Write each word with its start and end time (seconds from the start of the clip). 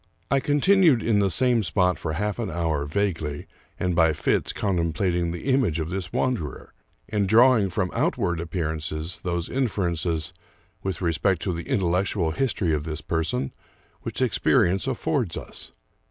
I 0.31 0.39
continued 0.39 1.03
in 1.03 1.19
the 1.19 1.29
same 1.29 1.61
spot 1.61 1.99
for 1.99 2.13
half 2.13 2.39
an 2.39 2.49
hour, 2.49 2.85
vaguely, 2.85 3.45
and 3.79 3.95
by 3.95 4.13
fits,, 4.13 4.51
contemplating 4.51 5.29
the 5.29 5.43
image 5.43 5.79
of 5.79 5.91
this 5.91 6.11
wanderer, 6.11 6.73
and 7.07 7.29
drawing 7.29 7.69
from 7.69 7.91
outward 7.93 8.39
appearances 8.39 9.19
those 9.21 9.47
inferences, 9.47 10.33
with 10.81 11.01
respect 11.03 11.43
to 11.43 11.53
the 11.53 11.69
intellectual 11.69 12.31
history 12.31 12.73
of 12.73 12.83
this 12.83 13.01
person, 13.01 13.53
which 14.01 14.23
ex 14.23 14.39
perience 14.39 14.87
affords 14.87 15.37
us. 15.37 15.71